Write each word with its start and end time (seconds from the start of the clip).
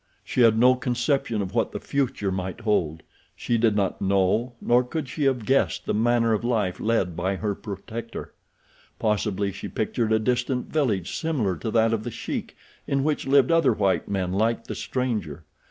She 0.23 0.41
had 0.41 0.57
no 0.57 0.73
conception 0.73 1.43
of 1.43 1.53
what 1.53 1.73
the 1.73 1.79
future 1.79 2.31
might 2.31 2.61
hold. 2.61 3.03
She 3.35 3.59
did 3.59 3.75
not 3.75 4.01
know, 4.01 4.53
nor 4.59 4.83
could 4.83 5.07
she 5.07 5.25
have 5.25 5.45
guessed 5.45 5.85
the 5.85 5.93
manner 5.93 6.33
of 6.33 6.43
life 6.43 6.79
led 6.79 7.15
by 7.15 7.35
her 7.35 7.53
protector. 7.53 8.33
Possibly 8.97 9.51
she 9.51 9.67
pictured 9.67 10.11
a 10.11 10.17
distant 10.17 10.73
village 10.73 11.15
similar 11.15 11.55
to 11.57 11.69
that 11.69 11.93
of 11.93 12.03
The 12.03 12.09
Sheik 12.09 12.57
in 12.87 13.03
which 13.03 13.27
lived 13.27 13.51
other 13.51 13.73
white 13.73 14.07
men 14.09 14.33
like 14.33 14.63
the 14.63 14.73
stranger. 14.73 15.45